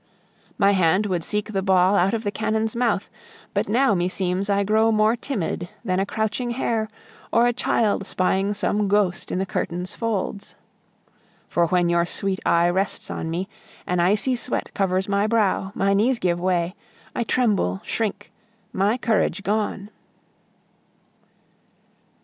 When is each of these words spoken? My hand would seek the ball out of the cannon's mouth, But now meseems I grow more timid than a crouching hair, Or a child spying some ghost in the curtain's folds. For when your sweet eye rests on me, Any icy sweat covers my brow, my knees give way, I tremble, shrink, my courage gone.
My 0.57 0.71
hand 0.71 1.05
would 1.05 1.23
seek 1.23 1.53
the 1.53 1.61
ball 1.61 1.95
out 1.95 2.15
of 2.15 2.23
the 2.23 2.31
cannon's 2.31 2.75
mouth, 2.75 3.07
But 3.53 3.69
now 3.69 3.93
meseems 3.93 4.49
I 4.49 4.63
grow 4.63 4.91
more 4.91 5.15
timid 5.15 5.69
than 5.85 5.99
a 5.99 6.07
crouching 6.07 6.49
hair, 6.57 6.89
Or 7.31 7.45
a 7.45 7.53
child 7.53 8.07
spying 8.07 8.55
some 8.55 8.87
ghost 8.87 9.31
in 9.31 9.37
the 9.37 9.45
curtain's 9.45 9.93
folds. 9.93 10.55
For 11.47 11.67
when 11.67 11.87
your 11.87 12.05
sweet 12.07 12.39
eye 12.47 12.67
rests 12.71 13.11
on 13.11 13.29
me, 13.29 13.47
Any 13.87 14.01
icy 14.01 14.35
sweat 14.35 14.71
covers 14.73 15.07
my 15.07 15.27
brow, 15.27 15.71
my 15.75 15.93
knees 15.93 16.17
give 16.17 16.39
way, 16.39 16.73
I 17.15 17.21
tremble, 17.23 17.81
shrink, 17.83 18.31
my 18.73 18.97
courage 18.97 19.43
gone. 19.43 19.91